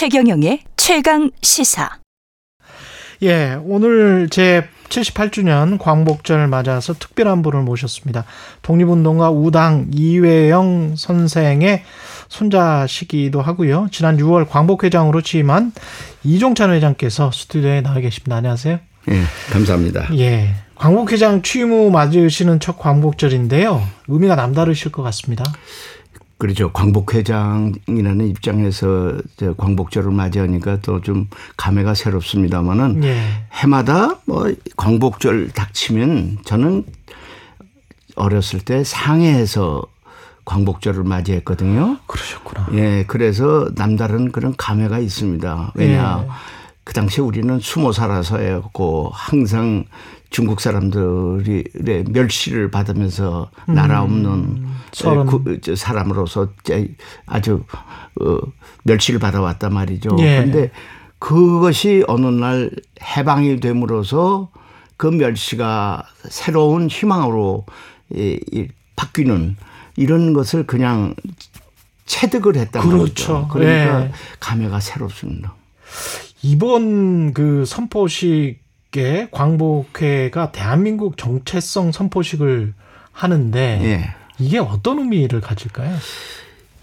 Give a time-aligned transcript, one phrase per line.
[0.00, 1.98] 최경영의 최강 시사.
[3.22, 8.24] 예, 오늘 제 78주년 광복절 맞아서 특별한 분을 모셨습니다.
[8.62, 11.82] 독립운동가 우당 이회영 선생의
[12.28, 13.88] 손자시기도 하고요.
[13.92, 15.72] 지난 6월 광복회장으로 취임한
[16.24, 18.36] 이종찬 회장께서 스튜디오에 나와 계십니다.
[18.36, 18.78] 안녕하세요.
[19.10, 20.16] 예, 감사합니다.
[20.16, 20.54] 예.
[20.76, 23.86] 광복회장 취임 후 맞으시는 첫 광복절인데요.
[24.08, 25.44] 의미가 남다르실 것 같습니다.
[26.40, 26.72] 그렇죠.
[26.72, 29.18] 광복회장이라는 입장에서
[29.58, 33.22] 광복절을 맞이하니까 또 좀 감회가 새롭습니다만은 예.
[33.52, 36.84] 해마다 뭐 광복절 닥치면 저는
[38.16, 39.82] 어렸을 때 상해에서
[40.44, 41.98] 광복절을 맞이했거든요.
[42.06, 42.68] 그러셨구나.
[42.72, 45.72] 예, 그래서 남다른 그런 감회가 있습니다.
[45.74, 46.30] 왜냐, 예.
[46.84, 49.84] 그 당시 우리는 숨어 살아서 했고 항상
[50.30, 51.64] 중국 사람들이
[52.08, 53.74] 멸시를 받으면서 음.
[53.74, 54.76] 나라 없는 음,
[55.28, 56.48] 그, 사람으로서
[57.26, 57.64] 아주
[58.20, 58.38] 어,
[58.84, 60.10] 멸시를 받아왔단 말이죠.
[60.16, 60.70] 그런데 예.
[61.18, 62.70] 그것이 어느 날
[63.02, 64.50] 해방이 됨으로써
[64.96, 67.66] 그 멸시가 새로운 희망으로
[68.14, 69.56] 이, 이, 바뀌는
[69.96, 71.14] 이런 것을 그냥
[72.06, 73.32] 체득을 했단 그렇죠.
[73.32, 73.48] 말이죠.
[73.50, 74.12] 그러니까 예.
[74.40, 75.54] 감회가 새롭습니다.
[76.42, 78.60] 이번 그 선포식
[78.90, 82.74] 게 광복회가 대한민국 정체성 선포식을
[83.12, 84.14] 하는데 예.
[84.38, 85.96] 이게 어떤 의미를 가질까요?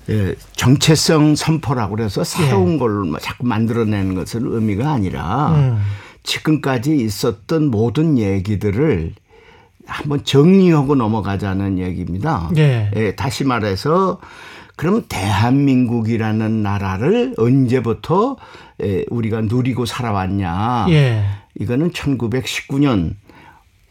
[0.10, 2.78] 예, 정체성 선포라고 그래서 새로운 예.
[2.78, 5.82] 걸 자꾸 만들어내는 것은 의미가 아니라 음.
[6.24, 9.14] 지금까지 있었던 모든 얘기들을
[9.86, 12.50] 한번 정리하고 넘어가자는 얘기입니다.
[12.58, 12.92] 예.
[12.96, 14.20] 예, 다시 말해서
[14.78, 18.38] 그럼 대한민국이라는 나라를 언제부터
[18.84, 20.86] 예, 우리가 누리고 살아왔냐.
[20.90, 21.26] 예.
[21.60, 23.16] 이거는 1919년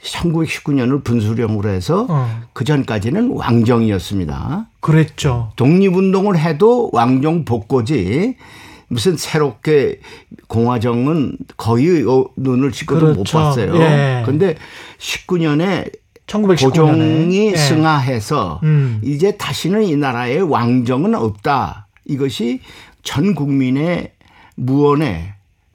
[0.01, 2.41] 1919년을 분수령으로 해서 어.
[2.53, 4.69] 그 전까지는 왕정이었습니다.
[4.79, 5.53] 그랬죠.
[5.57, 8.37] 독립운동을 해도 왕정 복고지
[8.87, 9.99] 무슨 새롭게
[10.47, 13.19] 공화정은 거의 어, 눈을 씻고도 그렇죠.
[13.19, 13.73] 못 봤어요.
[14.25, 14.57] 그런데 예.
[14.99, 15.91] 19년에
[16.27, 16.65] 1919년에.
[16.65, 17.57] 고종이 예.
[17.57, 19.01] 승하해서 음.
[19.05, 21.87] 이제 다시는 이 나라에 왕정은 없다.
[22.05, 22.61] 이것이
[23.03, 24.13] 전 국민의
[24.57, 25.33] 무언의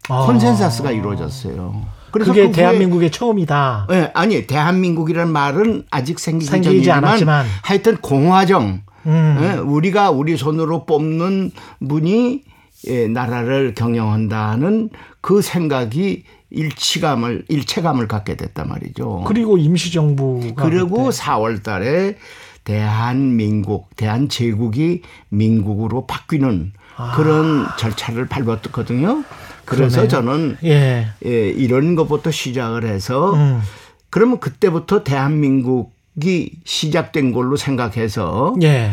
[0.10, 0.26] 아.
[0.26, 1.86] 콘센서스가 이루어졌어요.
[2.12, 3.88] 그래서 그게 그 대한민국의 처음이다.
[3.90, 9.38] 네, 아니 대한민국이라는 말은 아직 생기기 생기지 전이지만 않았지만 하여튼 공화정 음.
[9.40, 11.52] 네, 우리가 우리 손으로 뽑는
[11.88, 12.44] 분이
[12.88, 14.90] 예, 나라를 경영한다는
[15.22, 19.24] 그 생각이 일치감을 일체감을 갖게 됐단 말이죠.
[19.28, 21.18] 그리고 임시정부가 그리고 그때.
[21.18, 22.18] 4월 달에
[22.64, 27.14] 대한민국 대한제국이 민국으로 바뀌는 아.
[27.16, 29.24] 그런 절차를 밟았거든요.
[29.66, 30.08] 그래서 그러네요.
[30.08, 31.08] 저는 예.
[31.26, 33.62] 예, 이런 것부터 시작을 해서 음.
[34.10, 38.92] 그러면 그때부터 대한민국이 시작된 걸로 생각해서 예.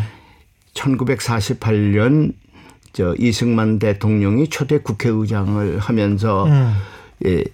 [0.74, 2.34] 1948년
[2.92, 6.72] 저 이승만 대통령이 초대 국회의장을 하면서 음.
[7.26, 7.44] 예,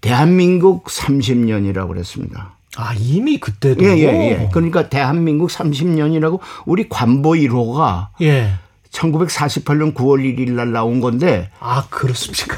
[0.00, 2.56] 대한민국 30년이라고 그랬습니다.
[2.76, 3.84] 아, 이미 그때도?
[3.84, 4.48] 예, 예, 예.
[4.52, 8.54] 그러니까 대한민국 30년이라고 우리 관보 1호가 예.
[8.90, 11.50] 1948년 9월 1일 날 나온 건데.
[11.60, 12.56] 아, 그렇습니까?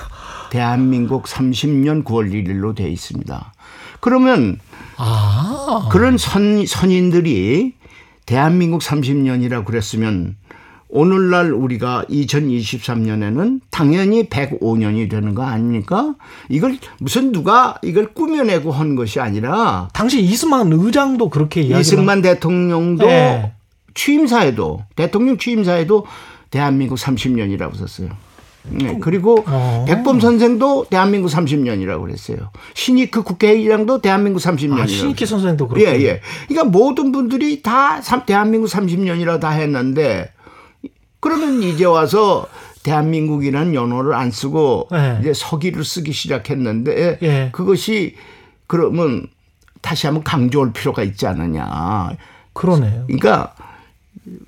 [0.50, 3.52] 대한민국 30년 9월 1일로 돼 있습니다.
[4.00, 4.58] 그러면
[4.96, 5.88] 아.
[5.90, 7.74] 그런 선, 선인들이
[8.26, 10.36] 대한민국 30년이라 그랬으면
[10.94, 16.14] 오늘날 우리가 2023년에는 당연히 105년이 되는 거 아닙니까?
[16.50, 23.06] 이걸 무슨 누가 이걸 꾸며내고 한 것이 아니라 당시 이승만 의장도 그렇게 이야기 이승만 대통령도
[23.06, 23.52] 네.
[23.94, 26.04] 취임사에도 대통령 취임사에도
[26.50, 28.10] 대한민국 30년이라고 썼어요.
[28.64, 28.98] 네.
[29.00, 29.86] 그리고 어.
[29.88, 32.50] 백범 선생도 대한민국 30년이라고 그랬어요.
[32.74, 34.82] 신익크 국회의장도 대한민국 30년이라고.
[34.82, 35.86] 아, 신익희 선생도 그렇고.
[35.86, 36.20] 예, 예.
[36.48, 40.30] 그러니까 모든 분들이 다 대한민국 30년이라고 다 했는데
[41.22, 42.46] 그러면 이제 와서
[42.82, 45.18] 대한민국이라는 연호를 안 쓰고 네.
[45.20, 47.48] 이제 서기를 쓰기 시작했는데 네.
[47.52, 48.16] 그것이
[48.66, 49.28] 그러면
[49.80, 52.10] 다시 한번 강조할 필요가 있지 않느냐.
[52.52, 53.04] 그러네요.
[53.06, 53.54] 그러니까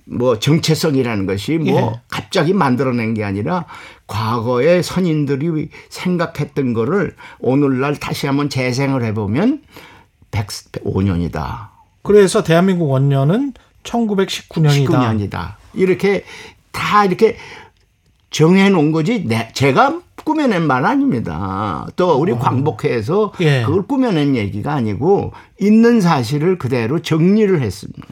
[0.04, 2.00] 뭐 정체성이라는 것이 뭐 예.
[2.08, 3.66] 갑자기 만들어낸 게 아니라
[4.08, 9.62] 과거의 선인들이 생각했던 거를 오늘날 다시 한번 재생을 해보면
[10.32, 11.69] 105년이다.
[12.02, 13.54] 그래서 대한민국 원년은
[13.84, 15.31] 1919년이다.
[15.31, 15.54] 19년이다.
[15.75, 16.25] 이렇게
[16.74, 17.36] 다 이렇게
[18.30, 21.86] 정해 놓은 거지 내, 제가 꾸며낸 말 아닙니다.
[21.96, 22.38] 또 우리 어.
[22.38, 23.62] 광복회에서 예.
[23.64, 28.02] 그걸 꾸며낸 얘기가 아니고 있는 사실을 그대로 정리를 했습니다.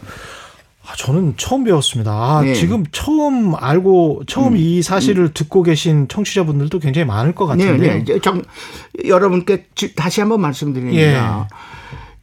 [0.85, 2.13] 아, 저는 처음 배웠습니다.
[2.13, 2.55] 아, 네.
[2.55, 5.31] 지금 처음 알고 처음 음, 이 사실을 음.
[5.33, 7.79] 듣고 계신 청취자분들도 굉장히 많을 것 같은데요.
[7.79, 8.19] 네, 네.
[8.21, 8.43] 정,
[9.05, 9.67] 여러분께
[9.97, 11.01] 다시 한번 말씀드립니다.
[11.01, 11.47] 예.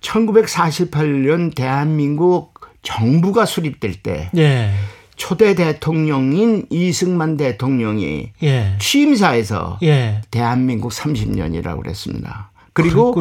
[0.01, 4.71] 1948년 대한민국 정부가 수립될 때 예.
[5.19, 8.75] 초대 대통령인 이승만 대통령이 예.
[8.79, 10.21] 취임사에서 예.
[10.31, 12.51] 대한민국 30년이라고 그랬습니다.
[12.71, 13.13] 그리고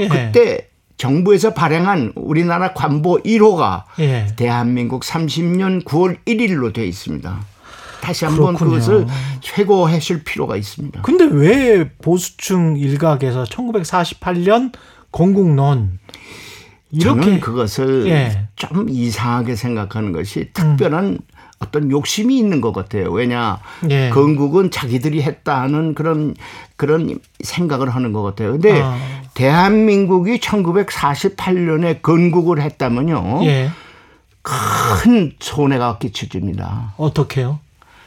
[0.00, 0.08] 예.
[0.08, 4.26] 그때 정부에서 발행한 우리나라 관보 1호가 예.
[4.36, 7.40] 대한민국 30년 9월 1일로 되어 있습니다.
[8.02, 9.06] 다시 한번 그것을
[9.40, 11.02] 최고하실 필요가 있습니다.
[11.02, 14.72] 근데 왜 보수층 일각에서 1948년
[15.12, 16.00] 건국론
[16.90, 18.48] 이렇게 저는 그것을 예.
[18.56, 21.18] 좀 이상하게 생각하는 것이 특별한 음.
[21.64, 23.10] 어떤 욕심이 있는 것 같아요.
[23.10, 23.58] 왜냐
[23.90, 24.10] 예.
[24.10, 26.34] 건국은 자기들이 했다는 그런
[26.76, 28.52] 그런 생각을 하는 것 같아요.
[28.52, 28.96] 근데 아.
[29.34, 33.40] 대한민국이 1948년에 건국을 했다면요.
[33.44, 33.70] 예.
[34.42, 36.94] 큰 손해가 끼쳐집니다.
[36.98, 37.60] 어떻게요?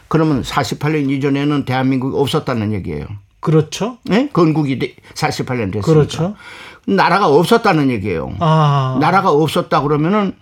[0.07, 3.05] 그러면 48년 이전에는 대한민국이 없었다는 얘기예요.
[3.39, 3.97] 그렇죠.
[4.03, 4.29] 네?
[4.31, 4.77] 건국이
[5.13, 5.81] 48년 됐으니까.
[5.81, 6.35] 그렇죠.
[6.85, 8.35] 나라가 없었다는 얘기예요.
[8.39, 8.97] 아.
[9.01, 10.33] 나라가 없었다 그러면은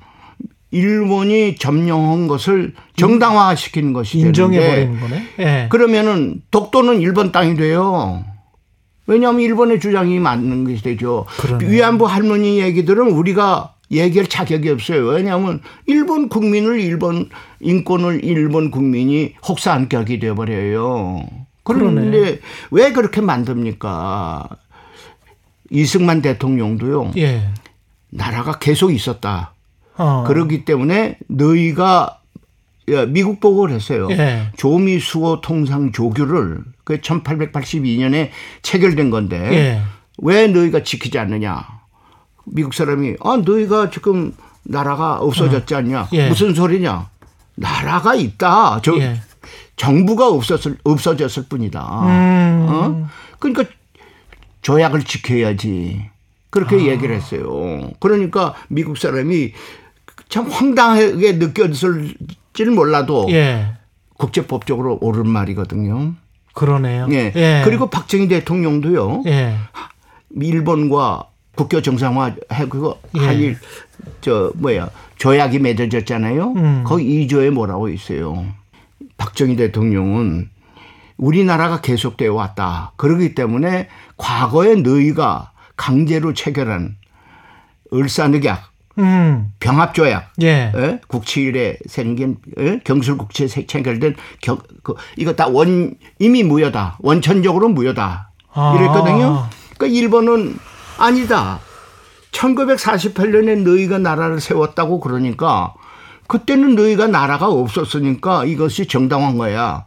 [0.71, 5.23] 일본이 점령한 것을 정당화시키는 것이 인정해 버리는 거네.
[5.39, 5.67] 예.
[5.69, 8.23] 그러면은 독도는 일본 땅이 돼요.
[9.07, 11.25] 왜냐하면 일본의 주장이 맞는 것이 되죠.
[11.37, 11.69] 그러네.
[11.69, 15.05] 위안부 할머니 얘기들은 우리가 얘기할 자격이 없어요.
[15.05, 17.29] 왜냐하면 일본 국민을 일본
[17.59, 21.25] 인권을 일본 국민이 혹사안격이 되어버려요.
[21.63, 22.39] 그런데 그러네.
[22.71, 24.49] 왜 그렇게 만듭니까?
[25.71, 27.11] 이승만 대통령도요.
[27.17, 27.49] 예.
[28.09, 29.54] 나라가 계속 있었다.
[29.97, 30.23] 어.
[30.27, 32.19] 그렇기 때문에 너희가
[33.07, 34.07] 미국 보고를 했어요.
[34.11, 34.47] 예.
[34.57, 38.29] 조미 수호 통상 조규를 그 1882년에
[38.61, 39.81] 체결된 건데 예.
[40.19, 41.65] 왜 너희가 지키지 않느냐?
[42.45, 44.33] 미국 사람이 아 너희가 지금
[44.63, 45.77] 나라가 없어졌지 어.
[45.79, 46.09] 않냐?
[46.13, 46.29] 예.
[46.29, 47.09] 무슨 소리냐?
[47.55, 48.81] 나라가 있다.
[48.83, 49.19] 저 예.
[49.75, 51.81] 정부가 없었을 없어졌을 뿐이다.
[52.03, 52.67] 음.
[52.69, 53.09] 어?
[53.39, 53.63] 그러니까
[54.61, 56.09] 조약을 지켜야지.
[56.49, 56.79] 그렇게 아.
[56.79, 57.91] 얘기를 했어요.
[57.99, 59.51] 그러니까 미국 사람이
[60.29, 63.73] 참 황당하게 느껴질지는 몰라도 예.
[64.17, 66.13] 국제법적으로 옳은 말이거든요.
[66.53, 67.07] 그러네요.
[67.11, 67.31] 예.
[67.35, 67.61] 예.
[67.65, 69.23] 그리고 박정희 대통령도요.
[69.27, 69.55] 예.
[70.41, 73.19] 일본과 국교 정상화 해그 예.
[73.19, 73.57] 한일
[74.21, 76.53] 저 뭐야 조약이 맺어졌잖아요.
[76.53, 76.83] 음.
[76.85, 78.45] 거기 2조에 뭐라고 있어요.
[79.17, 80.49] 박정희 대통령은
[81.17, 82.91] 우리나라가 계속되어 왔다.
[82.97, 83.87] 그러기 때문에
[84.17, 86.97] 과거에 너희가 강제로 체결한
[87.93, 89.51] 을사늑약 음.
[89.59, 90.71] 병합조약, 예.
[90.75, 90.99] 예?
[91.07, 92.79] 국치일에 생긴 예?
[92.83, 96.97] 경술국치에 체결된 경, 그, 이거 다 원 이미 무효다.
[97.01, 98.29] 원천적으로 무효다.
[98.53, 98.75] 아.
[98.77, 99.47] 이랬거든요.
[99.77, 100.57] 그러니까 일본은
[100.97, 101.59] 아니다.
[102.31, 105.73] 1948년에 너희가 나라를 세웠다고 그러니까
[106.27, 109.85] 그때는 너희가 나라가 없었으니까 이것이 정당한 거야.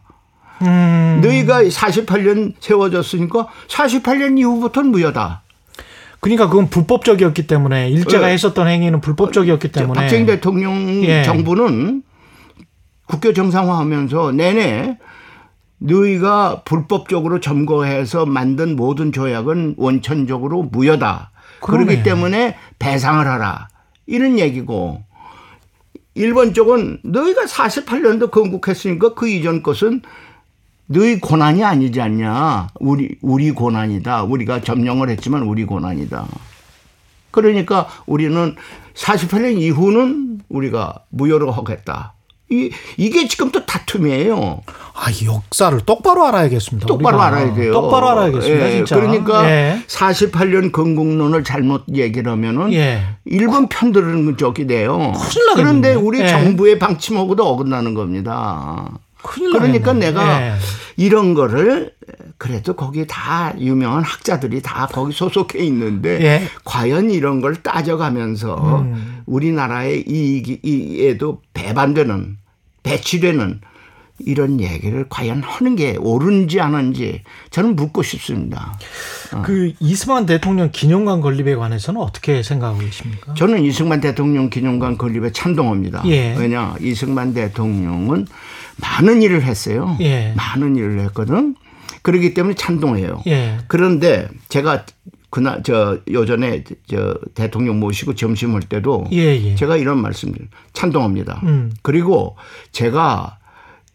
[0.61, 1.19] 음.
[1.23, 5.43] 너희가 48년 세워졌으니까 48년 이후부터는 무효다.
[6.19, 8.33] 그러니까 그건 불법적이었기 때문에 일제가 네.
[8.33, 11.23] 했었던 행위는 불법적이었기 때문에 박정희 대통령 예.
[11.23, 12.03] 정부는
[13.07, 14.97] 국교 정상화하면서 내내
[15.79, 21.31] 너희가 불법적으로 점거해서 만든 모든 조약은 원천적으로 무효다.
[21.61, 21.85] 그러네.
[21.85, 23.69] 그렇기 때문에 배상을 하라.
[24.05, 25.03] 이런 얘기고
[26.15, 30.01] 일본 쪽은 너희가 48년도 건국했으니까 그 이전 것은
[30.91, 32.69] 너희 고난이 아니지 않냐.
[32.79, 34.23] 우리, 우리 고난이다.
[34.23, 36.25] 우리가 점령을 했지만 우리 고난이다.
[37.29, 38.55] 그러니까 우리는
[38.95, 42.13] 48년 이후는 우리가 무효로 하겠다.
[42.51, 44.61] 이, 이게 지금 또 다툼이에요.
[44.65, 46.87] 아, 역사를 똑바로 알아야겠습니다.
[46.87, 47.27] 똑바로 우리가.
[47.27, 47.71] 알아야 돼요.
[47.71, 48.65] 똑바로 알아야겠습니다.
[48.65, 48.95] 예, 진짜.
[48.95, 49.83] 그러니까 예.
[49.87, 53.03] 48년 건국론을 잘못 얘기를 하면은 예.
[53.25, 55.13] 일본 편 들은 적이 돼요.
[55.55, 56.27] 그런데 우리 예.
[56.27, 58.89] 정부의 방침하고도 어긋나는 겁니다.
[59.23, 60.53] 그러니까 내가 예.
[60.97, 61.93] 이런 거를
[62.37, 66.41] 그래도 거기 다 유명한 학자들이 다 거기 소속해 있는데 예.
[66.63, 69.23] 과연 이런 걸 따져가면서 음.
[69.25, 72.37] 우리나라의 이익에도 배반되는
[72.83, 73.61] 배치되는
[74.19, 78.77] 이런 얘기를 과연 하는 게 옳은지 아닌지 저는 묻고 싶습니다.
[79.33, 79.41] 어.
[79.43, 83.33] 그 이승만 대통령 기념관 건립에 관해서는 어떻게 생각하고 계십니까?
[83.35, 86.03] 저는 이승만 대통령 기념관 건립에 찬동합니다.
[86.05, 86.35] 예.
[86.37, 88.27] 왜냐 이승만 대통령은
[88.81, 89.97] 많은 일을 했어요.
[90.01, 90.33] 예.
[90.35, 91.55] 많은 일을 했거든.
[92.01, 93.23] 그렇기 때문에 찬동해요.
[93.27, 93.57] 예.
[93.67, 94.85] 그런데 제가
[95.29, 99.43] 그날 저 요전에 저 대통령 모시고 점심 할 때도 예예.
[99.51, 99.55] 예.
[99.55, 100.35] 제가 이런 말씀을
[100.73, 101.41] 찬동합니다.
[101.43, 101.71] 음.
[101.81, 102.35] 그리고
[102.71, 103.37] 제가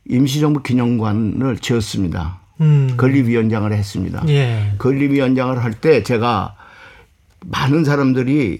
[0.08, 2.40] 임시정부 기념관을 지었습니다.
[2.60, 2.94] 음.
[2.96, 4.22] 건립위원장을 했습니다.
[4.28, 4.72] 예.
[4.78, 6.54] 건립위원장을 할 때 제가
[7.46, 8.58] 많은 사람들이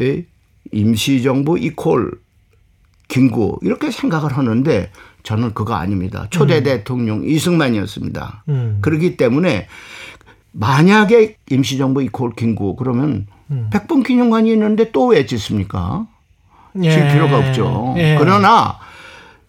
[0.00, 0.24] 예?
[0.72, 2.12] 임시정부 이콜
[3.08, 4.90] 김구 이렇게 생각을 하는데
[5.22, 6.26] 저는 그거 아닙니다.
[6.30, 6.64] 초대 음.
[6.64, 8.44] 대통령 이승만이었습니다.
[8.48, 8.78] 음.
[8.80, 9.68] 그렇기 때문에
[10.52, 13.68] 만약에 임시정부 이콜 김구 그러면 음.
[13.72, 16.06] 백번 기념관이 있는데 또 왜 짓습니까?
[16.82, 16.90] 예.
[16.90, 17.94] 질 필요가 없죠.
[17.98, 18.16] 예.
[18.18, 18.78] 그러나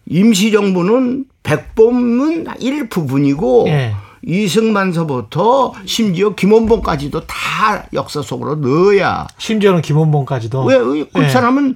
[0.06, 3.94] 임시정부는 백범은 일부분이고 예.
[4.26, 11.28] 이승만서부터 심지어 김원봉까지도 다 역사 속으로 넣어야 심지어는 김원봉까지도 왜 그 예.
[11.28, 11.74] 사람은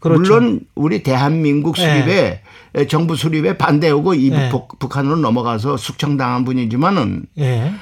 [0.00, 0.20] 그렇죠.
[0.20, 2.40] 물론 우리 대한민국 수립에
[2.88, 4.48] 정부 수립에 반대하고 이북 예.
[4.50, 7.72] 북- 북한으로 넘어가서 숙청당한 분이지만은 예.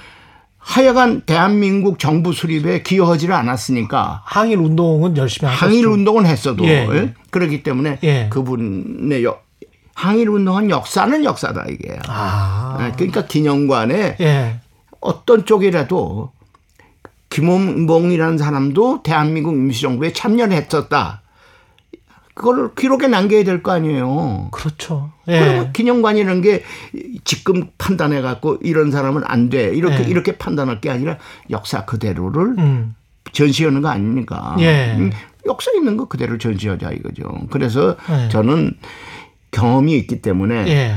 [0.59, 5.65] 하여간 대한민국 정부 수립에 기여하지를 않았으니까 항일 운동은 열심히 하셨죠.
[5.67, 6.87] 항일 운동은 했어도 예.
[6.93, 7.15] 예?
[7.31, 8.29] 그렇기 때문에 예.
[8.31, 9.47] 그분의 역-
[9.95, 11.99] 항일 운동한 역사는 역사다 이게.
[12.09, 12.79] 아.
[12.81, 14.61] 예, 그러니까 기념관에 예.
[15.01, 16.31] 어떤 쪽이라도
[17.31, 21.20] 김원봉이라는 사람도 대한민국 임시정부에 참여를 했었다.
[22.41, 24.49] 그거를 기록에 남겨야 될 거 아니에요.
[24.51, 25.13] 그렇죠.
[25.29, 25.71] 예.
[25.75, 26.63] 기념관이라는 게
[27.25, 29.65] 지금 판단해 갖고 이런 사람은 안 돼.
[29.75, 30.09] 이렇게 예.
[30.09, 31.19] 이렇게 판단할 게 아니라
[31.51, 32.95] 역사 그대로를 음.
[33.33, 34.57] 전시하는 거 아닙니까?
[34.59, 34.95] 예.
[34.97, 35.11] 음,
[35.47, 37.25] 역사 있는 거 그대로 전시하자 이거죠.
[37.51, 38.29] 그래서 예.
[38.31, 38.73] 저는
[39.51, 40.95] 경험이 있기 때문에 예.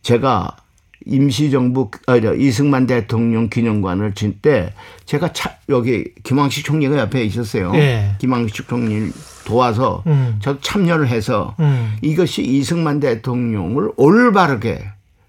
[0.00, 0.56] 제가
[1.06, 4.72] 임시정부 아, 저 이승만 대통령 기념관을 진 때
[5.04, 7.72] 제가 차, 여기 김황식 총리가 옆에 있었어요.
[7.74, 8.16] 예.
[8.18, 9.12] 김황식 총리를
[9.46, 10.36] 도와서 음.
[10.42, 11.96] 저도 참여를 해서 음.
[12.02, 14.84] 이것이 이승만 대통령을 올바르게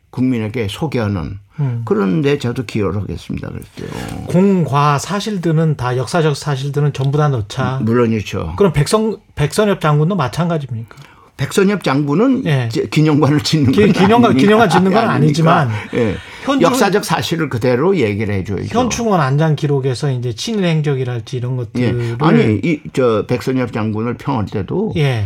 [0.10, 1.82] 국민에게 소개하는 음.
[1.86, 3.50] 그런데 저도 기여를 하겠습니다.
[3.50, 4.24] 그랬어요.
[4.28, 7.80] 공과 사실들은 다 역사적 사실들은 전부 다 넣자.
[7.84, 8.56] 물론이죠.
[8.58, 10.96] 그럼 백성 백선엽 장군도 마찬가지입니까?
[11.38, 12.68] 백선엽 장군은 예.
[12.90, 14.38] 기념관을 짓는 기- 건 기념관-.
[14.38, 15.08] 기념관 짓는 건.
[15.08, 16.16] 아니지만 예.
[16.44, 18.68] 현충- 역사적 사실을 그대로 얘기를 해줘야죠.
[18.80, 21.58] 현충원 안장 기록에서 이제 친일 행적이랄지 이런 예.
[21.58, 25.26] 것들을 아니 이 저 백선엽 장군을 평할 때도 예.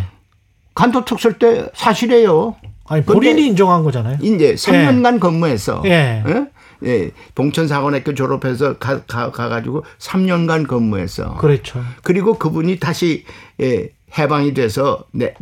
[0.76, 2.56] 간도 특설 때 사실이에요.
[2.88, 4.18] 아니 본인이 인정한 거잖아요.
[4.22, 5.82] 이제 3년간 근무했어.
[5.86, 6.24] 예.
[6.28, 6.46] 예?
[6.84, 7.12] 예.
[7.36, 11.36] 봉천사관학교 졸업해서 가, 가, 가가지고 3년간 근무했어.
[11.36, 11.82] 그렇죠.
[12.04, 13.24] 그리고 그분이 다시
[13.62, 15.34] 예, 해방이 돼서 네,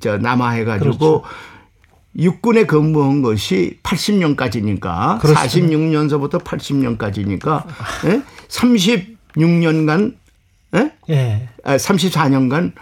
[0.00, 1.22] 저 남하해가지고 그렇죠.
[2.16, 5.38] 육군에 근무한 것이 80년까지니까 그렇습니다.
[5.46, 7.64] 46년서부터 80년까지니까
[8.06, 8.22] 예?
[8.48, 10.14] 36년간
[10.74, 10.92] 예?
[11.10, 11.48] 예.
[11.64, 12.72] 아, 34년간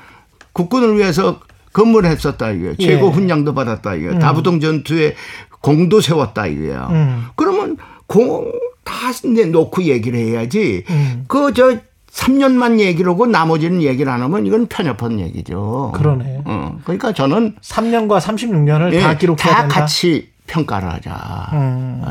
[0.52, 1.40] 국군을 위해서
[1.72, 2.74] 근무를 했었다 이거예요.
[2.78, 2.86] 예.
[2.86, 4.18] 최고 훈장도 받았다 이거예요.
[4.18, 5.14] 다부동 전투에
[5.60, 6.88] 공도 세웠다 이거예요.
[6.90, 7.24] 음.
[7.36, 7.76] 그러면
[8.06, 8.50] 공
[8.86, 9.12] 다
[9.50, 10.84] 놓고 얘기를 해야지.
[10.88, 11.24] 음.
[11.28, 11.76] 그저
[12.16, 15.92] 3년만 얘기를 하고 나머지는 얘기를 안 하면 이건 편협한 얘기죠.
[15.94, 16.42] 그러네.
[16.46, 19.80] 어, 그러니까 저는 3년과 36년을 예, 다 기록해야 다 된다.
[19.80, 21.50] 같이 평가를 하자.
[21.52, 22.02] 음.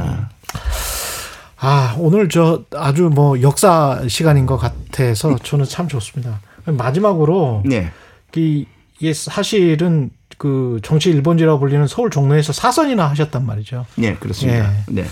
[1.57, 6.39] 아, 오늘 저 아주 뭐 역사 시간인 것 같아서 저는 참 좋습니다.
[6.65, 7.91] 마지막으로 네.
[8.35, 8.67] 이
[8.99, 13.85] 이게 사실은 그 정치 일본지라고 불리는 서울 종로에서 사선이나 하셨단 말이죠.
[13.95, 14.71] 네, 그렇습니다.
[14.71, 14.83] 예.
[14.87, 15.05] 네.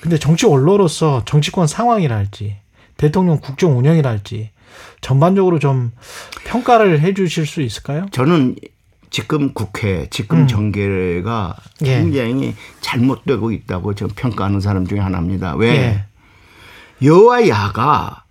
[0.00, 2.56] 근데 정치 원로로서 정치권 상황이랄지
[2.98, 4.50] 대통령 국정 운영이랄지
[5.00, 5.92] 전반적으로 좀
[6.44, 8.06] 평가를 해 주실 수 있을까요?
[8.10, 8.56] 저는
[9.10, 10.46] 지금 국회, 지금 음.
[10.46, 11.98] 정계가 예.
[11.98, 15.54] 굉장히 잘못되고 있다고 저는 평가하는 사람 중에 하나입니다.
[15.54, 15.70] 왜?
[15.70, 16.04] 예.
[17.06, 18.24] 여와 야가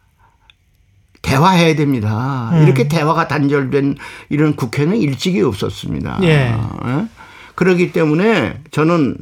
[1.22, 2.52] 대화해야 됩니다.
[2.54, 2.64] 음.
[2.64, 3.96] 이렇게 대화가 단절된
[4.30, 6.20] 이런 국회는 일찍이 없었습니다.
[6.24, 6.28] 예.
[6.30, 7.08] 예?
[7.56, 9.18] 그렇기 때문에 저는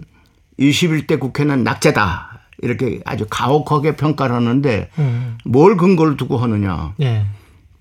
[0.60, 2.35] 21대 국회는 낙제다.
[2.66, 5.38] 이렇게 아주 가혹하게 평가를 하는데 음.
[5.46, 6.94] 뭘 근거를 두고 하느냐.
[7.02, 7.26] 예.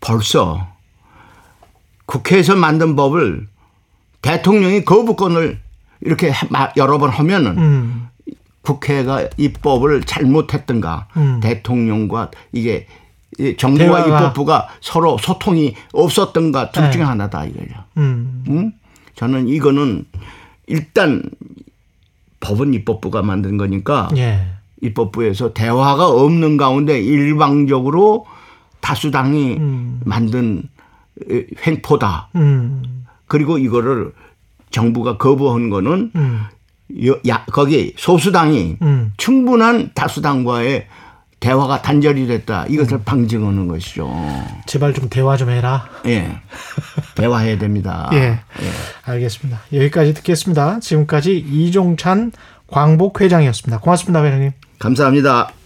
[0.00, 0.68] 벌써
[2.06, 3.48] 국회에서 만든 법을
[4.22, 5.58] 대통령이 거부권을
[6.02, 8.08] 이렇게 마- 여러 번 하면은 음.
[8.60, 11.40] 국회가 입법을 잘못했던가 음.
[11.42, 12.86] 대통령과 이게
[13.38, 16.90] 이 정부와 대화가- 입법부가 서로 소통이 없었던가 둘 네.
[16.90, 17.72] 중에 하나다 이거죠.
[17.96, 18.44] 음.
[18.48, 18.72] 음?
[19.16, 20.04] 저는 이거는
[20.66, 21.22] 일단
[22.40, 24.46] 법은 입법부가 만든 거니까 예.
[24.84, 28.26] 입법부에서 대화가 없는 가운데 일방적으로
[28.80, 30.00] 다수당이 음.
[30.04, 30.62] 만든
[31.66, 32.28] 횡포다.
[32.36, 33.04] 음.
[33.26, 34.12] 그리고 이거를
[34.70, 36.42] 정부가 거부한 거는 음.
[37.06, 39.12] 여- 야, 거기 소수당이 음.
[39.16, 40.86] 충분한 다수당과의
[41.40, 42.66] 대화가 단절이 됐다.
[42.68, 44.10] 이것을 방증하는 것이죠.
[44.66, 45.88] 제발 좀 대화 좀 해라.
[46.06, 46.38] 예.
[47.16, 48.08] 대화해야 됩니다.
[48.14, 48.40] 예.
[49.04, 49.60] 알겠습니다.
[49.72, 50.80] 여기까지 듣겠습니다.
[50.80, 52.32] 지금까지 이종찬
[52.68, 53.80] 광복회장이었습니다.
[53.80, 54.52] 고맙습니다, 회장님.
[54.84, 55.63] 감사합니다.